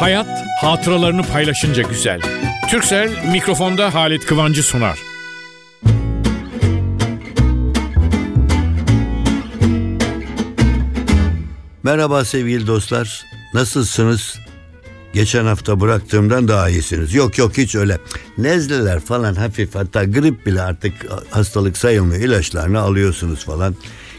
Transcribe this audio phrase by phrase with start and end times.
[0.00, 2.20] Hayat hatıralarını paylaşınca güzel.
[2.70, 4.98] Türksel mikrofonda Halit Kıvancı sunar.
[11.82, 13.24] Merhaba sevgili dostlar.
[13.54, 14.38] Nasılsınız?
[15.12, 17.14] Geçen hafta bıraktığımdan daha iyisiniz.
[17.14, 17.98] Yok yok hiç öyle.
[18.38, 20.92] Nezleler falan hafif hatta grip bile artık
[21.30, 22.22] hastalık sayılmıyor.
[22.22, 23.74] İlaçlarını alıyorsunuz falan.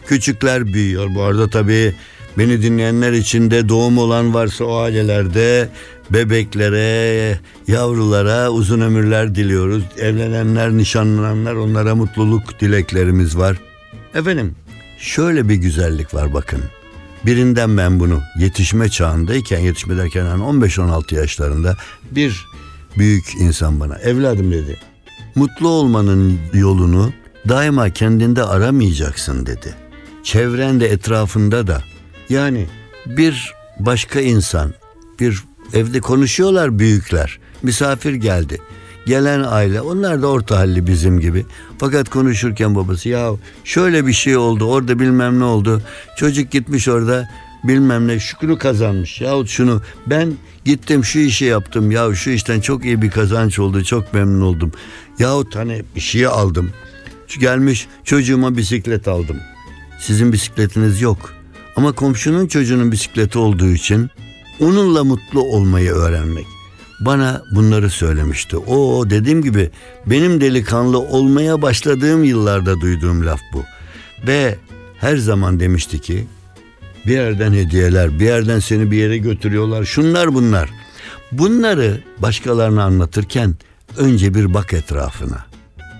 [0.05, 1.16] Küçükler büyüyor.
[1.16, 1.95] Bu arada tabii
[2.38, 5.69] beni dinleyenler için de doğum olan varsa o ailelerde
[6.10, 9.83] bebeklere, yavrulara uzun ömürler diliyoruz.
[9.97, 13.57] Evlenenler, nişanlananlar onlara mutluluk dileklerimiz var.
[14.15, 14.55] Efendim
[15.00, 16.61] şöyle bir güzellik var bakın.
[17.25, 21.77] Birinden ben bunu yetişme çağındayken yetişme derken hani 15-16 yaşlarında
[22.11, 22.46] bir
[22.97, 24.79] büyük insan bana evladım dedi.
[25.36, 27.13] Mutlu olmanın yolunu
[27.50, 29.75] daima kendinde aramayacaksın dedi.
[30.24, 31.82] Çevrende etrafında da
[32.31, 32.67] yani
[33.05, 34.73] bir başka insan
[35.19, 38.61] bir evde konuşuyorlar büyükler misafir geldi
[39.05, 41.45] gelen aile onlar da orta halli bizim gibi.
[41.77, 43.31] Fakat konuşurken babası ya
[43.63, 45.81] şöyle bir şey oldu orada bilmem ne oldu.
[46.17, 47.29] Çocuk gitmiş orada
[47.63, 49.21] bilmem ne şükrü kazanmış.
[49.21, 50.33] Yahut şunu ben
[50.66, 54.71] gittim şu işi yaptım ya şu işten çok iyi bir kazanç oldu çok memnun oldum.
[55.19, 56.71] Yahut hani bir şeyi aldım.
[57.39, 59.38] Gelmiş çocuğuma bisiklet aldım.
[59.99, 61.41] Sizin bisikletiniz yok.
[61.75, 64.09] Ama komşunun çocuğunun bisikleti olduğu için
[64.59, 66.45] onunla mutlu olmayı öğrenmek
[67.02, 68.58] bana bunları söylemişti.
[68.58, 69.69] O dediğim gibi
[70.05, 73.63] benim delikanlı olmaya başladığım yıllarda duyduğum laf bu.
[74.28, 74.58] Ve
[75.00, 76.28] her zaman demişti ki
[77.05, 79.85] bir yerden hediyeler, bir yerden seni bir yere götürüyorlar.
[79.85, 80.69] Şunlar bunlar.
[81.31, 83.56] Bunları başkalarına anlatırken
[83.97, 85.45] önce bir bak etrafına.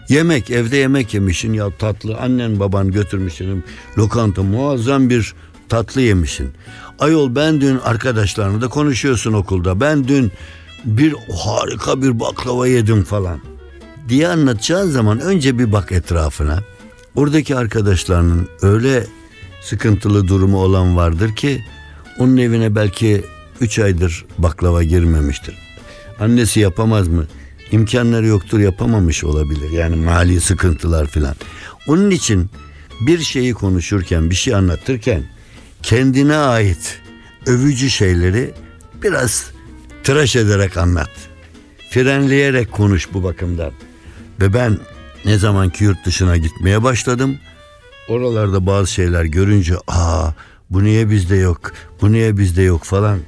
[0.10, 2.18] Yemek, evde yemek yemişsin ya tatlı.
[2.18, 3.64] Annen baban götürmüşsün
[3.98, 5.34] lokanta muazzam bir
[5.72, 6.50] tatlı yemişsin.
[7.00, 9.80] Ayol ben dün arkadaşlarına da konuşuyorsun okulda.
[9.80, 10.32] Ben dün
[10.86, 13.40] bir harika bir baklava yedim falan
[14.10, 16.60] diye anlatacağın zaman önce bir bak etrafına.
[17.16, 19.08] Oradaki arkadaşlarının öyle
[19.62, 21.62] sıkıntılı durumu olan vardır ki
[22.20, 23.26] onun evine belki
[23.62, 25.56] üç aydır baklava girmemiştir.
[26.20, 27.26] Annesi yapamaz mı?
[27.72, 29.70] İmkanları yoktur yapamamış olabilir.
[29.70, 31.36] Yani mali sıkıntılar filan.
[31.88, 32.50] Onun için
[33.02, 35.24] bir şeyi konuşurken, bir şey anlatırken
[35.84, 37.02] kendine ait
[37.46, 38.54] övücü şeyleri
[39.04, 39.52] biraz
[40.04, 41.10] tıraş ederek anlat.
[41.90, 43.72] Frenleyerek konuş bu bakımdan.
[44.40, 44.78] Ve ben
[45.26, 47.38] ne zamanki yurt dışına gitmeye başladım.
[48.08, 50.32] Oralarda bazı şeyler görünce aa
[50.70, 51.72] bu niye bizde yok,
[52.02, 53.20] bu niye bizde yok falan.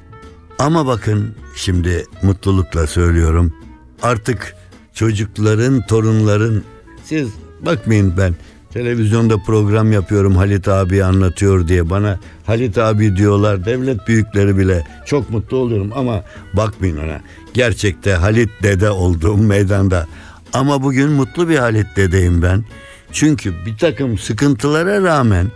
[0.59, 3.53] Ama bakın şimdi mutlulukla söylüyorum.
[4.01, 4.55] Artık
[4.93, 6.63] çocukların, torunların
[7.05, 7.29] siz
[7.61, 8.35] bakmayın ben
[8.73, 15.29] Televizyonda program yapıyorum Halit abi anlatıyor diye bana Halit abi diyorlar devlet büyükleri bile çok
[15.29, 16.23] mutlu oluyorum ama
[16.53, 17.21] bakmayın ona.
[17.53, 20.07] Gerçekte Halit dede olduğum meydanda
[20.53, 22.65] ama bugün mutlu bir Halit dedeyim ben.
[23.11, 25.47] Çünkü bir takım sıkıntılara rağmen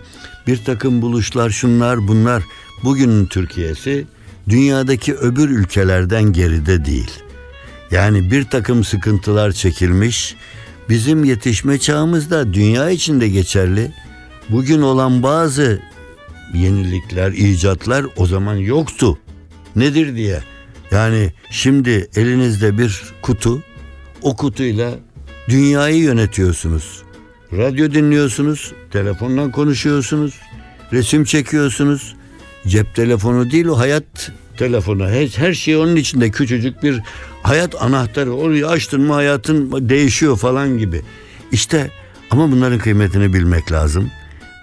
[0.47, 2.43] bir takım buluşlar şunlar bunlar
[2.83, 4.05] bugünün Türkiye'si
[4.49, 7.11] dünyadaki öbür ülkelerden geride değil.
[7.91, 10.35] Yani bir takım sıkıntılar çekilmiş,
[10.89, 13.91] bizim yetişme çağımızda dünya içinde geçerli.
[14.49, 15.81] Bugün olan bazı
[16.53, 19.17] yenilikler, icatlar o zaman yoktu.
[19.75, 20.41] Nedir diye.
[20.91, 23.63] Yani şimdi elinizde bir kutu,
[24.21, 24.93] o kutuyla
[25.49, 27.03] dünyayı yönetiyorsunuz.
[27.53, 30.33] Radyo dinliyorsunuz, telefondan konuşuyorsunuz,
[30.93, 32.15] resim çekiyorsunuz.
[32.67, 35.07] Cep telefonu değil o hayat telefonu.
[35.07, 37.01] Her, her şey onun içinde küçücük bir
[37.43, 38.31] hayat anahtarı.
[38.31, 41.01] Orayı açtın mı hayatın değişiyor falan gibi.
[41.51, 41.91] İşte
[42.31, 44.11] ama bunların kıymetini bilmek lazım.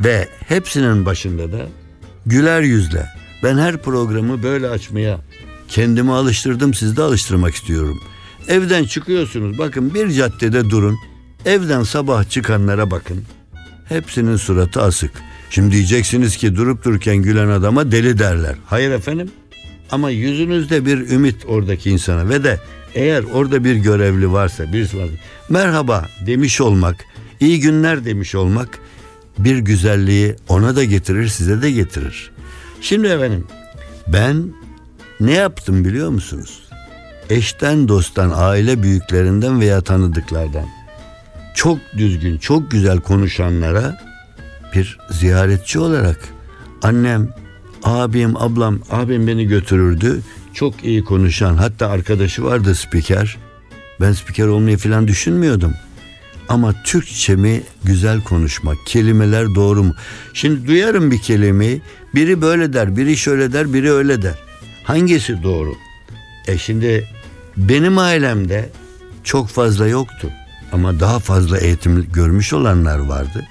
[0.05, 1.67] Ve hepsinin başında da
[2.27, 3.07] güler yüzle.
[3.43, 5.19] Ben her programı böyle açmaya
[5.69, 8.03] kendimi alıştırdım sizi de alıştırmak istiyorum.
[8.49, 10.97] Evden çıkıyorsunuz bakın bir caddede durun.
[11.47, 13.25] Evden sabah çıkanlara bakın.
[13.89, 15.11] Hepsinin suratı asık.
[15.55, 18.55] Şimdi diyeceksiniz ki durup dururken gülen adama deli derler.
[18.67, 19.31] Hayır efendim.
[19.91, 22.61] Ama yüzünüzde bir ümit oradaki insana ve de
[22.95, 25.13] eğer orada bir görevli varsa birisi varsa
[25.49, 26.97] merhaba demiş olmak,
[27.41, 28.79] iyi günler demiş olmak
[29.39, 32.31] bir güzelliği ona da getirir size de getirir.
[32.81, 33.47] Şimdi efendim
[34.09, 34.53] ben
[35.21, 36.63] ne yaptım biliyor musunuz?
[37.31, 40.67] Eşten dosttan, aile büyüklerinden veya tanıdıklardan
[41.55, 44.04] çok düzgün, çok güzel konuşanlara
[44.75, 46.19] bir ziyaretçi olarak
[46.83, 47.35] annem,
[47.83, 50.21] abim, ablam, abim beni götürürdü.
[50.55, 53.37] Çok iyi konuşan, hatta arkadaşı vardı spiker.
[54.01, 55.75] Ben spiker olmayı falan düşünmüyordum.
[56.49, 59.95] Ama Türkçemi güzel konuşmak, kelimeler doğru mu?
[60.35, 61.83] Şimdi duyarım bir kelimeyi,
[62.15, 64.35] biri böyle der, biri şöyle der, biri öyle der.
[64.85, 65.75] Hangisi doğru?
[66.47, 67.09] E şimdi
[67.57, 68.71] benim ailemde
[69.25, 70.31] çok fazla yoktu.
[70.73, 73.47] Ama daha fazla eğitim görmüş olanlar vardı.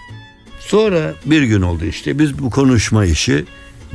[0.68, 3.45] Sonra bir gün oldu işte biz bu konuşma işi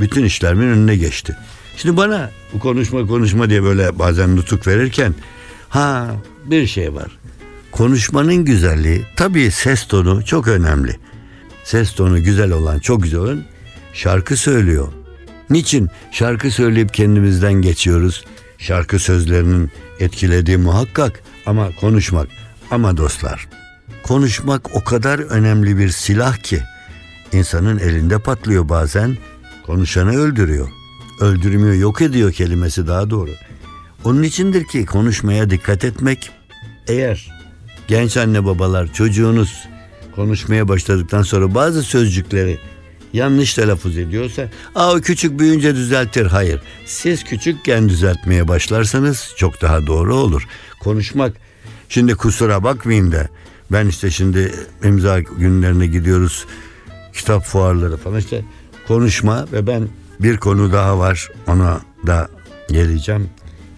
[0.00, 1.36] bütün işlerimin önüne geçti.
[1.76, 5.14] Şimdi bana bu konuşma konuşma diye böyle bazen nutuk verirken
[5.68, 6.10] ha
[6.44, 7.18] bir şey var.
[7.72, 10.96] Konuşmanın güzelliği tabii ses tonu çok önemli.
[11.64, 13.44] Ses tonu güzel olan çok güzel olan
[13.92, 14.88] şarkı söylüyor.
[15.50, 15.88] Niçin?
[16.12, 18.24] Şarkı söyleyip kendimizden geçiyoruz.
[18.58, 19.70] Şarkı sözlerinin
[20.00, 22.28] etkilediği muhakkak ama konuşmak.
[22.70, 23.48] Ama dostlar
[24.08, 26.62] konuşmak o kadar önemli bir silah ki
[27.32, 29.16] insanın elinde patlıyor bazen
[29.66, 30.68] konuşanı öldürüyor.
[31.20, 33.30] Öldürmüyor yok ediyor kelimesi daha doğru.
[34.04, 36.30] Onun içindir ki konuşmaya dikkat etmek
[36.86, 37.30] eğer
[37.88, 39.68] genç anne babalar çocuğunuz
[40.14, 42.58] konuşmaya başladıktan sonra bazı sözcükleri
[43.12, 46.26] yanlış telaffuz ediyorsa aa o küçük büyüyünce düzeltir.
[46.26, 46.60] Hayır.
[46.86, 50.46] Siz küçükken düzeltmeye başlarsanız çok daha doğru olur.
[50.80, 51.32] Konuşmak
[51.88, 53.28] şimdi kusura bakmayın da
[53.72, 54.52] ben işte şimdi
[54.84, 56.46] imza günlerine gidiyoruz.
[57.12, 58.44] Kitap fuarları falan işte
[58.88, 59.88] konuşma ve ben
[60.20, 61.28] bir konu daha var.
[61.46, 62.28] Ona da
[62.68, 63.30] geleceğim.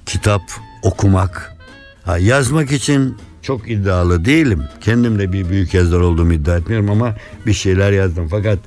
[0.07, 0.43] Kitap
[0.83, 1.57] okumak.
[2.05, 4.65] Ha, yazmak için çok iddialı değilim.
[4.81, 7.17] Kendim de bir büyük yazar olduğumu iddia etmiyorum ama
[7.47, 8.29] bir şeyler yazdım.
[8.29, 8.59] Fakat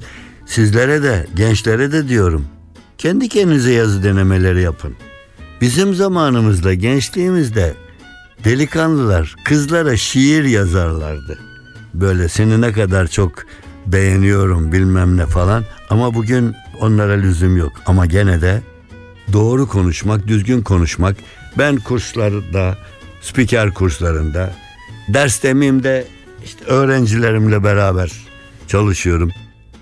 [0.46, 2.46] sizlere de gençlere de diyorum.
[2.98, 4.96] Kendi kendinize yazı denemeleri yapın.
[5.62, 7.74] Bizim zamanımızda gençliğimizde
[8.44, 11.40] delikanlılar kızlara şiir yazarlardı.
[11.94, 13.32] Böyle seni ne kadar çok
[13.86, 17.72] beğeniyorum bilmem ne falan ama bugün onlara lüzum yok.
[17.86, 18.62] Ama gene de
[19.34, 21.18] doğru konuşmak, düzgün konuşmak.
[21.58, 22.78] Ben kurslarda,
[23.22, 24.54] spiker kurslarında,
[25.08, 25.84] ders demeyeyim
[26.46, 28.12] işte öğrencilerimle beraber
[28.68, 29.32] çalışıyorum.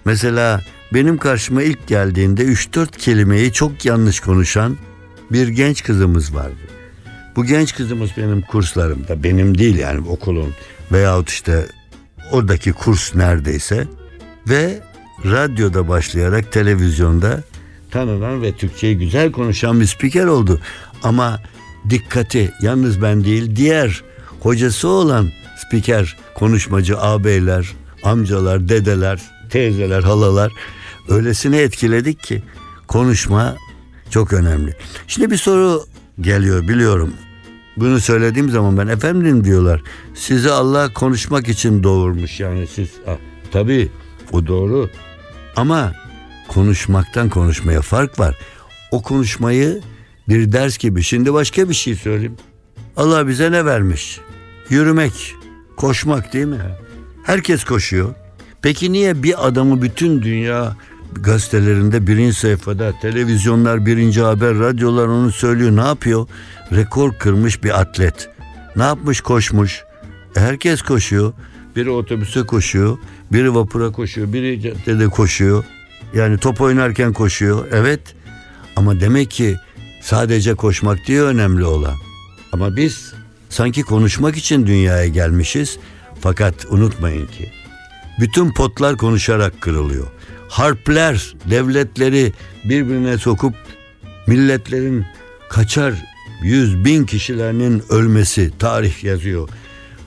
[0.06, 0.62] Mesela
[0.94, 4.78] benim karşıma ilk geldiğinde 3-4 kelimeyi çok yanlış konuşan
[5.32, 6.81] bir genç kızımız vardı.
[7.36, 10.54] Bu genç kızımız benim kurslarımda, benim değil yani okulun
[10.92, 11.66] veyahut işte
[12.32, 13.88] oradaki kurs neredeyse
[14.50, 14.80] ve
[15.26, 17.44] radyoda başlayarak televizyonda
[17.92, 20.62] tanınan ve Türkçeyi güzel konuşan bir spiker oldu.
[21.04, 21.40] Ama
[21.90, 24.04] dikkati yalnız ben değil diğer
[24.40, 27.74] hocası olan spiker, konuşmacı ağabeyler,
[28.04, 30.52] amcalar, dedeler, teyzeler, halalar
[31.10, 32.44] öylesine etkiledik ki
[32.88, 33.56] konuşma
[34.10, 34.76] çok önemli.
[35.08, 35.86] Şimdi bir soru
[36.22, 37.14] geliyor biliyorum.
[37.78, 39.82] Bunu söylediğim zaman ben efendim diyorlar.
[40.14, 42.90] Sizi Allah konuşmak için doğurmuş yani siz.
[43.08, 43.18] Ah,
[43.52, 43.90] tabii
[44.32, 44.90] o doğru.
[45.56, 45.94] Ama
[46.48, 48.38] konuşmaktan konuşmaya fark var.
[48.92, 49.82] O konuşmayı
[50.30, 51.04] bir ders gibi.
[51.04, 52.38] Şimdi başka bir şey söyleyeyim.
[52.98, 54.20] Allah bize ne vermiş?
[54.70, 55.36] Yürümek,
[55.78, 56.62] koşmak değil mi?
[57.24, 58.16] Herkes koşuyor.
[58.62, 60.76] Peki niye bir adamı bütün dünya
[61.14, 65.76] gazetelerinde birinci sayfada, televizyonlar birinci haber, radyolar onu söylüyor.
[65.76, 66.28] Ne yapıyor?
[66.72, 68.30] Rekor kırmış bir atlet.
[68.76, 69.22] Ne yapmış?
[69.22, 69.84] Koşmuş.
[70.36, 71.34] E herkes koşuyor.
[71.76, 72.98] Biri otobüse koşuyor,
[73.32, 75.64] biri vapura koşuyor, biri caddede koşuyor.
[76.14, 77.68] Yani top oynarken koşuyor.
[77.72, 78.02] Evet.
[78.76, 79.56] Ama demek ki
[80.02, 81.96] sadece koşmak diye önemli olan.
[82.52, 83.14] Ama biz
[83.50, 85.78] sanki konuşmak için dünyaya gelmişiz.
[86.22, 87.61] Fakat unutmayın ki
[88.22, 90.08] bütün potlar konuşarak kırılıyor.
[90.50, 92.34] Harpler devletleri
[92.64, 93.54] birbirine sokup
[94.28, 95.06] milletlerin
[95.50, 95.94] kaçar
[96.44, 99.50] yüz bin kişilerinin ölmesi tarih yazıyor.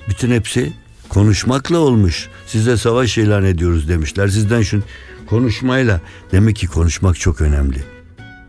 [0.09, 0.73] Bütün hepsi
[1.09, 2.29] konuşmakla olmuş.
[2.47, 4.29] Size savaş ilan ediyoruz demişler.
[4.29, 4.85] Sizden şun
[5.27, 6.01] konuşmayla.
[6.33, 7.85] Demek ki konuşmak çok önemli.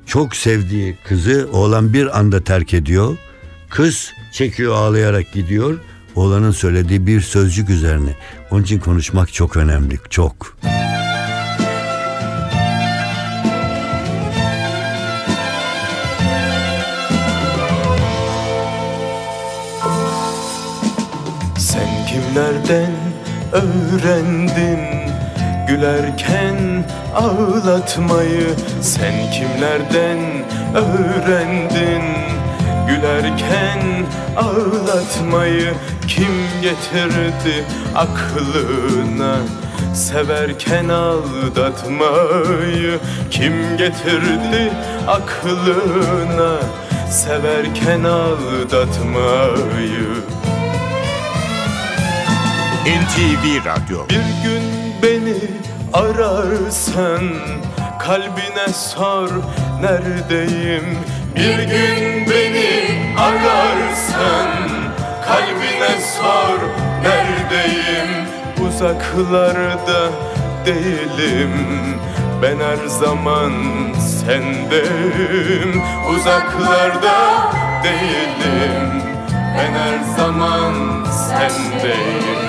[0.06, 3.18] Çok sevdiği kızı oğlan bir anda terk ediyor.
[3.70, 5.80] Kız çekiyor ağlayarak gidiyor.
[6.16, 8.16] Oğlanın söylediği bir sözcük üzerine.
[8.56, 10.00] Onun için konuşmak çok önemli.
[10.10, 10.58] Çok.
[21.58, 22.92] Sen kimlerden
[23.52, 24.80] öğrendin
[25.68, 26.86] Gülerken
[27.16, 28.48] ağlatmayı
[28.82, 30.20] Sen kimlerden
[30.76, 32.25] öğrendin
[32.88, 34.06] Gülerken
[34.38, 35.74] ağlatmayı
[36.08, 37.66] Kim getirdi
[37.96, 39.38] aklına?
[39.94, 42.20] Severken aldatmayı
[43.32, 44.74] Kim getirdi
[45.08, 46.60] aklına?
[47.12, 49.56] Severken aldatmayı.
[52.86, 54.10] NTV Radyo.
[54.10, 54.64] Bir gün
[55.04, 55.36] beni
[55.94, 57.22] ararsan
[58.00, 59.30] kalbine sor
[59.82, 60.98] neredeyim
[61.36, 64.50] Bir gün beni ararsan
[65.26, 66.60] kalbine sor
[67.04, 68.28] neredeyim?
[68.68, 70.10] Uzaklarda
[70.66, 71.52] değilim.
[72.42, 73.54] Ben her zaman
[74.00, 75.82] sendeyim.
[76.16, 77.52] Uzaklarda
[77.84, 79.02] değilim.
[79.58, 80.74] Ben her zaman
[81.06, 82.46] sendeyim.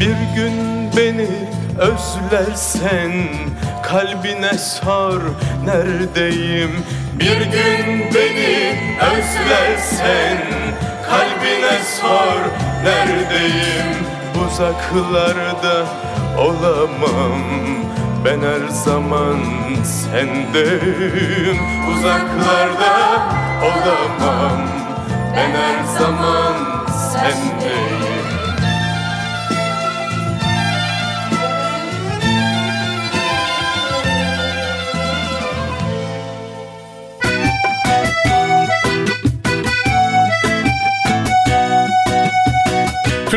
[0.00, 0.54] Bir gün
[0.96, 1.28] beni
[1.78, 3.12] özlersen
[3.90, 5.20] Kalbine sor
[5.64, 6.70] neredeyim?
[7.14, 10.38] Bir gün beni özlersen
[11.06, 12.40] Kalbine sor
[12.84, 13.96] neredeyim?
[14.46, 15.86] Uzaklarda
[16.38, 17.42] olamam.
[18.24, 19.38] Ben her zaman
[19.84, 21.58] sendeyim.
[21.92, 23.22] Uzaklarda
[23.62, 24.68] olamam.
[25.36, 26.54] Ben her zaman
[27.12, 27.87] sendeyim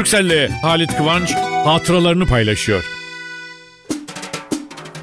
[0.02, 1.34] Türkcell'le Halit Kıvanç
[1.66, 2.84] hatıralarını paylaşıyor.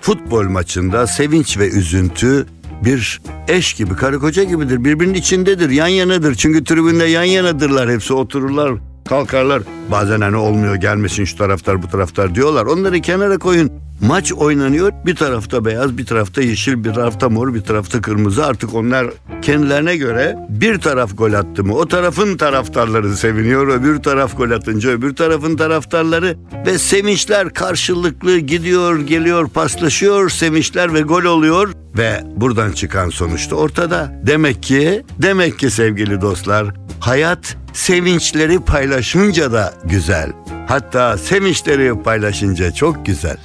[0.01, 2.47] Futbol maçında sevinç ve üzüntü
[2.85, 4.85] bir eş gibi, karı koca gibidir.
[4.85, 6.35] Birbirinin içindedir, yan yanadır.
[6.35, 7.91] Çünkü tribünde yan yanadırlar.
[7.91, 8.73] Hepsi otururlar,
[9.09, 9.63] kalkarlar.
[9.91, 12.67] Bazen hani olmuyor gelmesin şu taraftar bu taraftar diyorlar.
[12.67, 13.73] Onları kenara koyun.
[14.01, 14.93] Maç oynanıyor.
[15.07, 18.47] Bir tarafta beyaz, bir tarafta yeşil, bir tarafta mor, bir tarafta kırmızı.
[18.47, 19.07] Artık onlar
[19.43, 23.69] kendilerine göre bir taraf gol attı mı o tarafın taraftarları seviniyor.
[23.69, 26.37] Öbür taraf gol atınca öbür tarafın taraftarları
[26.67, 30.31] ve sevinçler karşılıklı gidiyor, geliyor, paslaşıyor.
[30.31, 34.21] Sevinçler ve gol oluyor ve buradan çıkan sonuçta ortada.
[34.27, 36.67] Demek ki, demek ki sevgili dostlar,
[37.01, 40.33] hayat sevinçleri paylaşınca da güzel.
[40.69, 43.39] Hatta sevinçleri paylaşınca çok güzel.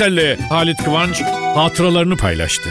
[0.00, 1.22] Türkcell'le Halit Kıvanç
[1.54, 2.70] hatıralarını paylaştı.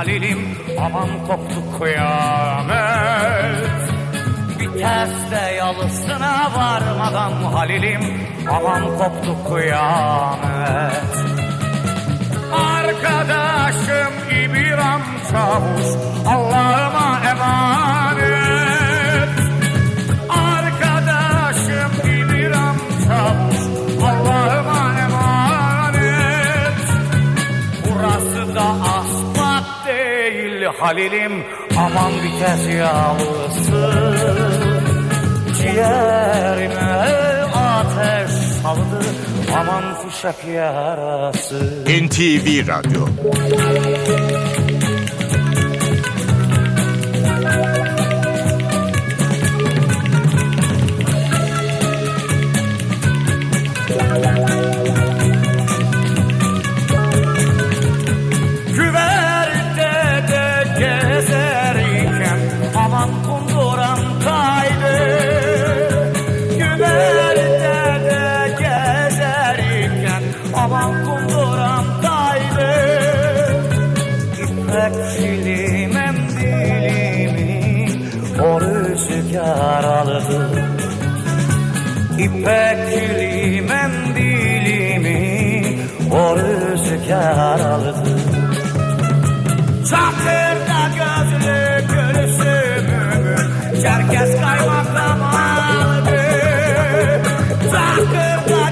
[0.00, 0.40] Halil'im
[0.80, 3.68] Aman koptu kıyamet.
[4.58, 11.10] Viteste yalısına varmadan Halil'im Aman koptu kıyamet.
[12.52, 14.12] Arkadaşım
[14.44, 15.88] İbrahim Çavuş
[16.26, 18.09] Allah'ıma emanet
[30.80, 31.44] Halil'im
[31.76, 33.90] Aman vites yağlısı
[35.62, 37.00] Ciğerime
[37.54, 38.30] ateş
[38.62, 39.00] saldı
[39.56, 41.84] Aman fışak yarası.
[41.86, 43.06] NTV Radyo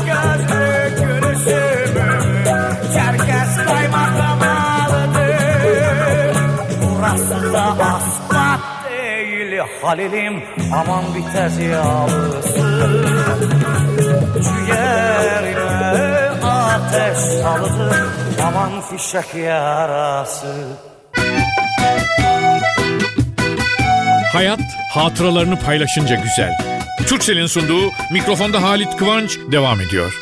[0.09, 2.25] gözlü gülüşümü
[2.95, 5.37] Çerkez kaymakam aldı
[6.83, 8.61] Burası da asfalt
[8.91, 12.69] değil Halil'im Aman vites yağlısı
[14.43, 16.18] Ciğerime
[16.99, 18.07] ateş saldı
[18.43, 20.55] Aman fişek yarası
[24.33, 24.61] Hayat
[24.93, 26.59] hatıralarını paylaşınca güzel.
[27.07, 30.15] Türkcell'in sunduğu mikrofonda Halit Kıvanç devam ediyor.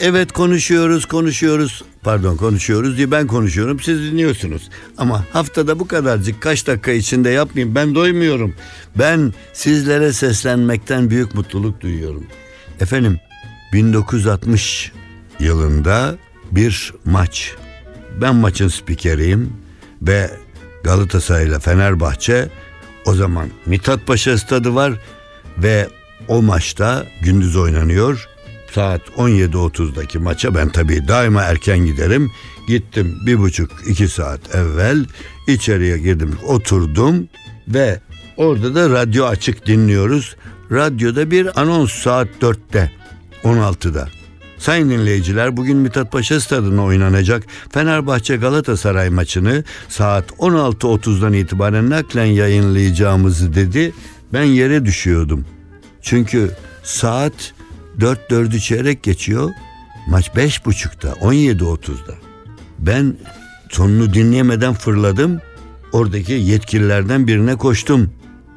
[0.00, 4.70] Evet konuşuyoruz konuşuyoruz pardon konuşuyoruz diye ben konuşuyorum siz dinliyorsunuz.
[4.98, 8.54] Ama haftada bu kadarcık kaç dakika içinde yapmayayım ben doymuyorum.
[8.98, 12.26] Ben sizlere seslenmekten büyük mutluluk duyuyorum.
[12.80, 13.20] Efendim
[13.72, 14.92] 1960
[15.40, 16.16] yılında
[16.52, 17.54] bir maç
[18.20, 19.52] ben maçın spikeriyim
[20.02, 20.30] ve
[20.84, 22.48] Galatasaray ile Fenerbahçe
[23.04, 24.92] o zaman Mithat Paşa stadı var
[25.58, 25.88] ve
[26.28, 28.28] o maçta gündüz oynanıyor.
[28.74, 32.30] Saat 17.30'daki maça ben tabii daima erken giderim.
[32.68, 35.04] Gittim bir buçuk iki saat evvel
[35.46, 37.28] içeriye girdim oturdum
[37.68, 38.00] ve
[38.36, 40.36] orada da radyo açık dinliyoruz.
[40.72, 42.92] Radyoda bir anons saat 4'te
[43.44, 44.08] 16'da.
[44.58, 53.54] Sayın dinleyiciler bugün Mithat Paşa Stadı'nda oynanacak Fenerbahçe Galatasaray maçını saat 16.30'dan itibaren naklen yayınlayacağımızı
[53.54, 53.92] dedi.
[54.32, 55.44] Ben yere düşüyordum.
[56.02, 56.50] Çünkü
[56.82, 57.52] saat
[58.00, 59.50] 4 4'ü çeyrek geçiyor.
[60.08, 62.14] Maç 5.30'da 17.30'da.
[62.78, 63.16] Ben
[63.70, 65.40] sonunu dinleyemeden fırladım.
[65.92, 68.10] Oradaki yetkililerden birine koştum.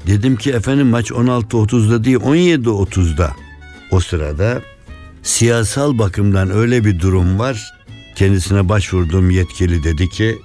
[0.08, 3.32] Dedim ki efendim maç 16.30'da değil 17.30'da.
[3.92, 4.62] O sırada
[5.24, 7.74] siyasal bakımdan öyle bir durum var.
[8.16, 10.40] Kendisine başvurduğum yetkili dedi ki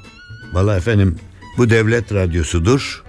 [0.53, 1.17] valla efendim
[1.59, 3.03] bu devlet radyosudur.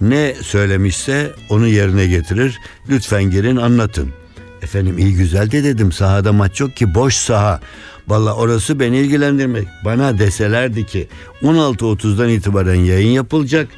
[0.00, 2.58] Ne söylemişse onu yerine getirir.
[2.88, 4.12] Lütfen girin anlatın.
[4.62, 7.60] Efendim iyi güzel de dedim sahada maç yok ki boş saha.
[8.08, 9.68] Valla orası beni ilgilendirmek.
[9.84, 11.08] Bana deselerdi ki
[11.42, 13.68] 16.30'dan itibaren yayın yapılacak.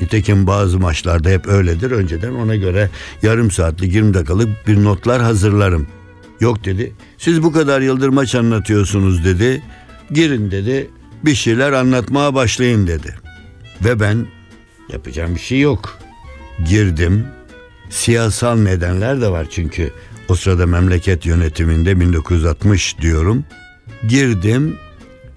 [0.00, 1.90] Nitekim bazı maçlarda hep öyledir.
[1.90, 2.90] Önceden ona göre
[3.22, 5.86] yarım saatlik 20 dakikalık bir notlar hazırlarım.
[6.40, 6.92] Yok dedi.
[7.18, 9.62] Siz bu kadar yıldır maç anlatıyorsunuz dedi.
[10.10, 10.90] Girin dedi.
[11.24, 13.14] Bir şeyler anlatmaya başlayın dedi.
[13.84, 14.26] Ve ben
[14.92, 15.98] yapacağım bir şey yok.
[16.68, 17.26] Girdim.
[17.90, 19.92] Siyasal nedenler de var çünkü
[20.28, 23.44] o sırada memleket yönetiminde 1960 diyorum.
[24.08, 24.76] Girdim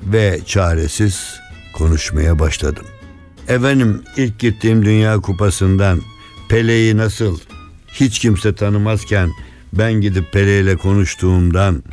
[0.03, 1.39] ve çaresiz
[1.73, 2.85] konuşmaya başladım.
[3.47, 6.01] Efendim ilk gittiğim Dünya Kupası'ndan
[6.49, 7.39] Pele'yi nasıl
[7.87, 9.29] hiç kimse tanımazken
[9.73, 11.83] ben gidip Pele ile konuştuğumdan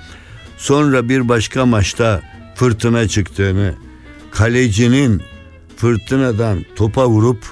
[0.57, 2.23] sonra bir başka maçta
[2.55, 3.75] fırtına çıktığını
[4.31, 5.23] kalecinin
[5.77, 7.45] fırtınadan topa vurup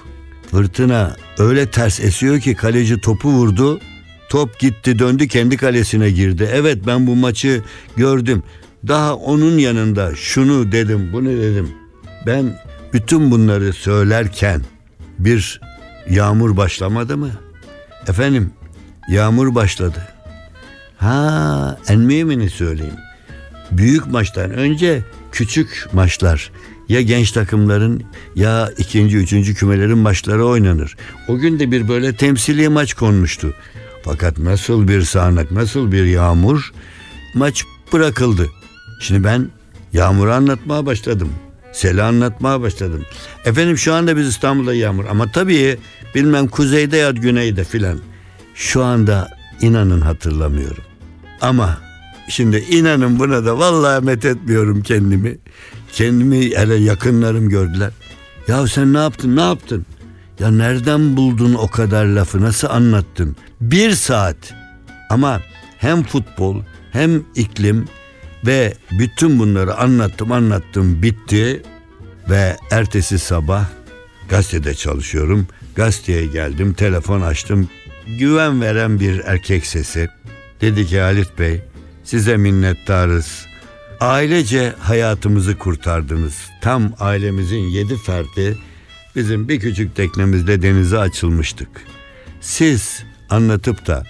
[0.51, 3.81] fırtına öyle ters esiyor ki kaleci topu vurdu
[4.29, 7.62] top gitti döndü kendi kalesine girdi evet ben bu maçı
[7.97, 8.43] gördüm
[8.89, 11.71] daha onun yanında şunu dedim bunu dedim
[12.27, 12.62] ben
[12.93, 14.62] bütün bunları söylerken
[15.19, 15.61] bir
[16.11, 17.31] yağmur başlamadı mı
[18.09, 18.51] efendim
[19.09, 20.17] yağmur başladı
[20.97, 22.97] Ha, en mühimini söyleyeyim.
[23.71, 26.51] Büyük maçtan önce küçük maçlar
[26.89, 28.03] ya genç takımların
[28.37, 30.97] ya ikinci, üçüncü kümelerin maçları oynanır.
[31.29, 33.55] O gün de bir böyle temsili maç konmuştu.
[34.07, 36.73] Fakat nasıl bir sağanak, nasıl bir yağmur
[37.35, 38.51] maç bırakıldı.
[39.01, 39.51] Şimdi ben
[39.92, 41.33] yağmuru anlatmaya başladım.
[41.73, 43.05] Seli anlatmaya başladım.
[43.45, 45.79] Efendim şu anda biz İstanbul'da yağmur ama tabii
[46.14, 47.99] bilmem kuzeyde ya güneyde filan.
[48.55, 49.29] Şu anda
[49.61, 50.85] inanın hatırlamıyorum.
[51.40, 51.79] Ama
[52.29, 55.38] şimdi inanın buna da vallahi met etmiyorum kendimi.
[55.92, 57.90] Kendimi hele yakınlarım gördüler.
[58.49, 59.87] Ya sen ne yaptın ne yaptın?
[60.38, 63.37] Ya nereden buldun o kadar lafı nasıl anlattın?
[63.61, 64.55] Bir saat
[65.11, 65.40] ama
[65.79, 67.88] hem futbol hem iklim
[68.46, 71.62] ve bütün bunları anlattım anlattım bitti
[72.31, 73.64] ve ertesi sabah
[74.29, 75.46] gazetede çalışıyorum.
[75.75, 77.68] Gazeteye geldim telefon açtım
[78.18, 80.09] güven veren bir erkek sesi.
[80.61, 81.62] Dedi ki Halit Bey
[82.05, 83.46] size minnettarız.
[84.01, 86.35] Ailece hayatımızı kurtardınız.
[86.62, 88.57] Tam ailemizin yedi ferdi
[89.17, 91.69] bizim bir küçük teknemizde denize açılmıştık.
[92.41, 94.05] Siz anlatıp da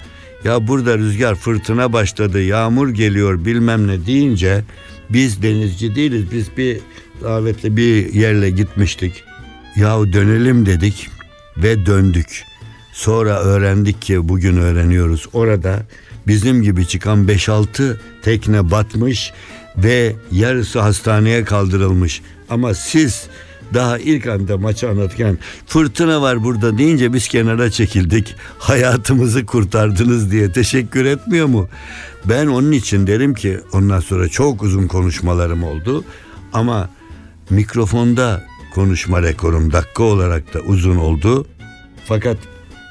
[0.45, 4.65] ya burada rüzgar fırtına başladı yağmur geliyor bilmem ne deyince
[5.11, 6.81] biz denizci değiliz biz bir
[7.23, 9.25] davetle bir yerle gitmiştik.
[9.77, 11.09] Yahu dönelim dedik
[11.57, 12.45] ve döndük.
[12.93, 15.29] Sonra öğrendik ki bugün öğreniyoruz.
[15.33, 15.87] Orada
[16.27, 19.33] bizim gibi çıkan 5-6 tekne batmış
[19.77, 22.23] ve yarısı hastaneye kaldırılmış.
[22.49, 23.29] Ama siz
[23.75, 28.35] daha ilk anda maçı anlatırken fırtına var burada deyince biz kenara çekildik.
[28.59, 31.69] Hayatımızı kurtardınız diye teşekkür etmiyor mu?
[32.25, 36.05] Ben onun için derim ki ondan sonra çok uzun konuşmalarım oldu.
[36.53, 36.91] Ama
[37.51, 41.47] mikrofonda konuşma rekorum dakika olarak da uzun oldu.
[42.07, 42.37] Fakat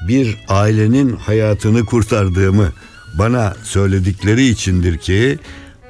[0.08, 2.72] bir ailenin hayatını kurtardığımı
[3.18, 5.38] bana söyledikleri içindir ki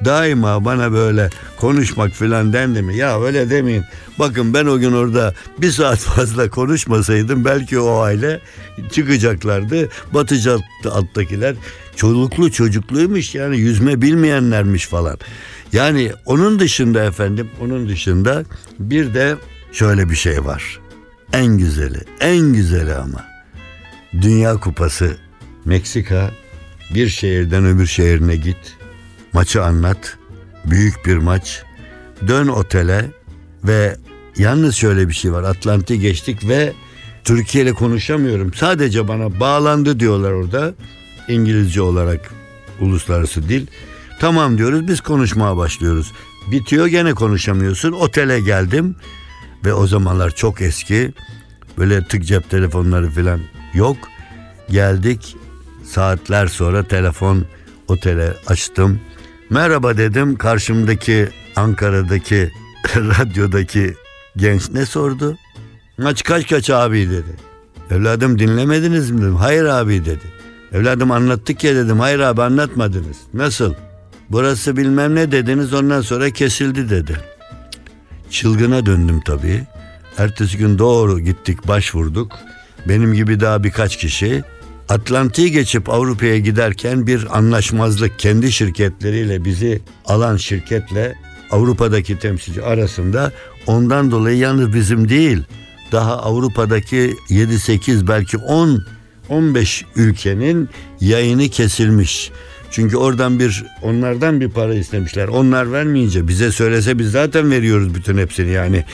[0.06, 2.96] daima bana böyle konuşmak filan dendi mi?
[2.96, 3.84] Ya öyle demeyin.
[4.18, 8.40] Bakın ben o gün orada bir saat fazla konuşmasaydım belki o aile
[8.92, 9.88] çıkacaklardı.
[10.14, 11.54] Batacak alttakiler.
[11.96, 15.18] Çoluklu çocukluymuş yani yüzme bilmeyenlermiş falan.
[15.72, 18.44] Yani onun dışında efendim onun dışında
[18.78, 19.36] bir de
[19.72, 20.80] şöyle bir şey var.
[21.32, 23.24] En güzeli, en güzeli ama.
[24.22, 25.16] Dünya Kupası
[25.64, 26.30] Meksika
[26.94, 28.76] bir şehirden öbür şehrine git.
[29.36, 30.18] Maçı anlat.
[30.64, 31.62] Büyük bir maç.
[32.28, 33.10] Dön otele
[33.64, 33.96] Ve
[34.36, 35.42] yalnız şöyle bir şey var.
[35.42, 36.72] Atlantik'i geçtik ve
[37.24, 38.54] Türkiye ile konuşamıyorum.
[38.54, 40.74] Sadece bana bağlandı diyorlar orada.
[41.28, 42.30] İngilizce olarak
[42.80, 43.66] uluslararası dil.
[44.20, 46.12] Tamam diyoruz biz konuşmaya başlıyoruz.
[46.50, 47.92] Bitiyor gene konuşamıyorsun.
[47.92, 48.96] Otele geldim
[49.64, 51.12] ve o zamanlar çok eski.
[51.78, 53.40] Böyle tık cep telefonları falan
[53.74, 53.96] yok.
[54.70, 55.36] Geldik
[55.84, 57.44] saatler sonra telefon
[57.88, 59.00] otele açtım.
[59.50, 62.50] Merhaba dedim karşımdaki Ankara'daki
[62.96, 63.94] radyodaki
[64.36, 65.38] genç ne sordu?
[65.98, 67.36] Maç kaç kaç abi dedi.
[67.90, 69.36] Evladım dinlemediniz mi dedim.
[69.36, 70.24] Hayır abi dedi.
[70.72, 72.00] Evladım anlattık ya dedim.
[72.00, 73.16] Hayır abi anlatmadınız.
[73.34, 73.74] Nasıl?
[74.30, 77.20] Burası bilmem ne dediniz ondan sonra kesildi dedi.
[78.30, 79.64] Çılgına döndüm tabii.
[80.18, 82.32] Ertesi gün doğru gittik başvurduk.
[82.88, 84.44] Benim gibi daha birkaç kişi
[84.88, 91.14] Atlantik'i geçip Avrupa'ya giderken bir anlaşmazlık kendi şirketleriyle bizi alan şirketle
[91.50, 93.32] Avrupa'daki temsilci arasında
[93.66, 95.42] ondan dolayı yalnız bizim değil
[95.92, 98.82] daha Avrupa'daki 7-8 belki 10
[99.28, 100.68] 15 ülkenin
[101.00, 102.30] yayını kesilmiş.
[102.70, 105.28] Çünkü oradan bir onlardan bir para istemişler.
[105.28, 108.84] Onlar vermeyince bize söylese biz zaten veriyoruz bütün hepsini yani.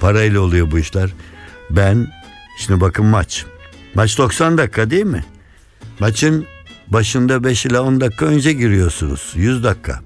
[0.00, 1.10] Parayla oluyor bu işler.
[1.70, 2.06] Ben
[2.58, 3.44] şimdi bakın maç.
[3.94, 5.24] Maç 90 dakika değil mi?
[6.00, 6.46] Maçın
[6.88, 9.32] başında 5 ila 10 dakika önce giriyorsunuz.
[9.36, 10.00] 100 dakika.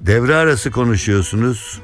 [0.00, 1.80] Devre arası konuşuyorsunuz.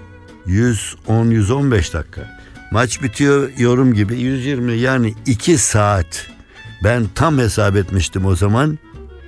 [0.47, 2.39] 110-115 dakika.
[2.71, 6.27] Maç bitiyor yorum gibi 120 yani 2 saat.
[6.85, 8.79] Ben tam hesap etmiştim o zaman.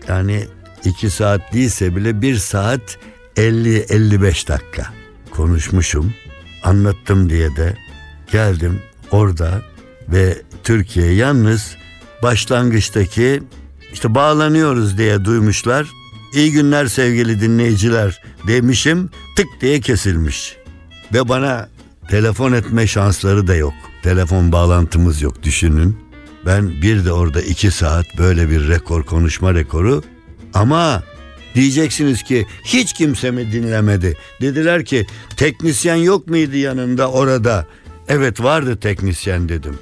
[0.09, 0.45] Yani
[0.85, 2.99] 2 saat değilse bile 1 saat
[3.37, 4.93] 50-55 dakika
[5.31, 6.15] konuşmuşum.
[6.63, 7.77] Anlattım diye de
[8.33, 9.63] geldim orada
[10.09, 11.77] ve Türkiye yalnız
[12.23, 13.43] başlangıçtaki
[13.93, 15.87] işte bağlanıyoruz diye duymuşlar.
[16.35, 20.57] İyi günler sevgili dinleyiciler demişim tık diye kesilmiş.
[21.13, 21.69] Ve bana
[22.09, 23.75] telefon etme şansları da yok.
[24.03, 25.99] Telefon bağlantımız yok düşünün.
[26.47, 30.03] Ben bir de orada iki saat böyle bir rekor konuşma rekoru
[30.55, 31.03] ama
[31.55, 34.17] diyeceksiniz ki hiç kimse mi dinlemedi?
[34.41, 37.67] Dediler ki teknisyen yok muydu yanında orada?
[38.09, 39.79] Evet vardı teknisyen dedim.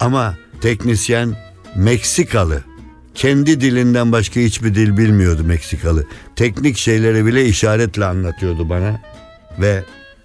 [0.00, 1.36] Ama teknisyen
[1.76, 2.62] Meksikalı.
[3.14, 6.06] Kendi dilinden başka hiçbir dil bilmiyordu Meksikalı.
[6.36, 9.00] Teknik şeyleri bile işaretle anlatıyordu bana.
[9.60, 9.84] Ve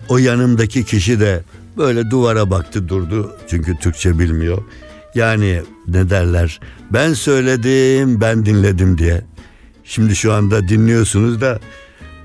[0.10, 1.43] o yanımdaki kişi de
[1.78, 3.38] böyle duvara baktı durdu.
[3.50, 4.63] Çünkü Türkçe bilmiyor.
[5.15, 6.60] Yani ne derler?
[6.93, 9.21] Ben söyledim, ben dinledim diye.
[9.84, 11.60] Şimdi şu anda dinliyorsunuz da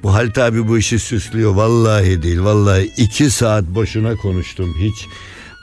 [0.03, 1.55] bu Halit abi bu işi süslüyor.
[1.55, 2.40] Vallahi değil.
[2.40, 5.07] Vallahi iki saat boşuna konuştum hiç.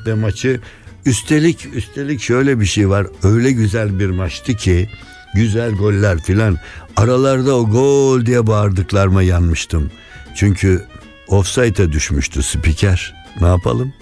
[0.06, 0.60] De maçı
[1.06, 3.08] üstelik üstelik şöyle bir şey var.
[3.24, 4.90] Öyle güzel bir maçtı ki
[5.36, 6.58] güzel goller filan.
[6.96, 9.92] Aralarda o gol diye bağırdıklarıma yanmıştım.
[10.36, 10.86] Çünkü
[11.28, 13.16] offside'e düşmüştü spiker.
[13.42, 13.94] Ne yapalım?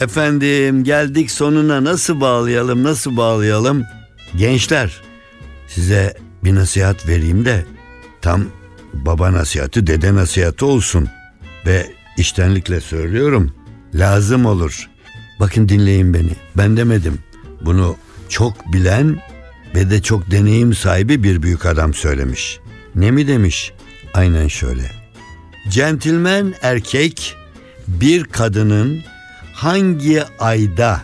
[0.00, 3.84] Efendim geldik sonuna nasıl bağlayalım nasıl bağlayalım?
[4.36, 5.02] Gençler
[5.68, 7.64] size bir nasihat vereyim de
[8.22, 8.44] tam
[8.92, 11.08] baba nasihatı dede nasihatı olsun.
[11.66, 11.86] Ve
[12.18, 13.52] iştenlikle söylüyorum
[13.94, 14.90] lazım olur.
[15.40, 17.18] Bakın dinleyin beni ben demedim.
[17.60, 17.96] Bunu
[18.28, 19.22] çok bilen
[19.74, 22.60] ve de çok deneyim sahibi bir büyük adam söylemiş.
[22.94, 23.72] Ne mi demiş?
[24.14, 24.90] Aynen şöyle.
[25.68, 27.36] Centilmen erkek
[27.88, 29.02] bir kadının
[29.52, 31.00] hangi ayda,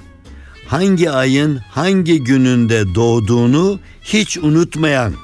[0.66, 5.14] hangi ayın hangi gününde doğduğunu hiç unutmayan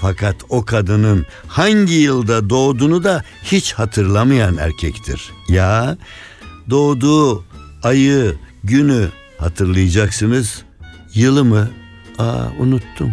[0.00, 5.32] fakat o kadının hangi yılda doğduğunu da hiç hatırlamayan erkektir.
[5.48, 5.98] Ya
[6.70, 7.44] doğduğu
[7.84, 10.62] ayı, günü hatırlayacaksınız.
[11.14, 11.70] Yılı mı?
[12.18, 13.12] Aa unuttum.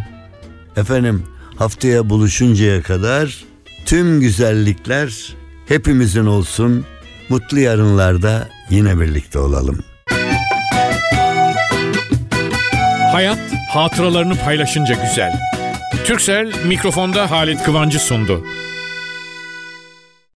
[0.78, 1.24] Efendim
[1.56, 3.44] haftaya buluşuncaya kadar
[3.86, 5.36] tüm güzellikler
[5.68, 6.86] hepimizin olsun.
[7.30, 9.80] Mutlu yarınlarda yine birlikte olalım.
[13.12, 15.34] Hayat hatıralarını paylaşınca güzel.
[16.06, 18.46] Türksel mikrofonda Halit Kıvancı sundu.